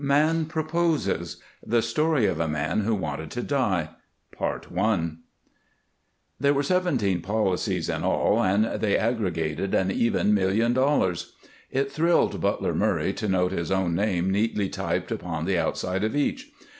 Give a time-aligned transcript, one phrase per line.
[0.03, 3.89] "MAN PROPOSES" THE STORY OF A MAN WHO WANTED TO DIE
[4.41, 5.09] I
[6.39, 11.33] There were seventeen policies in all and they aggregated an even million dollars.
[11.69, 16.15] It thrilled Butler Murray to note his own name neatly typed upon the outside of
[16.15, 16.49] each.